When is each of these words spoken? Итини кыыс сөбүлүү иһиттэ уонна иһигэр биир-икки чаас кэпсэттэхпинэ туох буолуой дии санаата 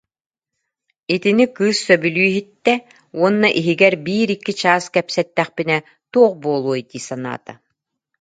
Итини 1.15 1.45
кыыс 1.57 1.77
сөбүлүү 1.87 2.25
иһиттэ 2.29 2.73
уонна 3.19 3.49
иһигэр 3.59 3.95
биир-икки 4.05 4.53
чаас 4.61 4.83
кэпсэттэхпинэ 4.95 5.77
туох 6.11 6.33
буолуой 6.43 6.81
дии 6.89 7.03
санаата 7.09 7.53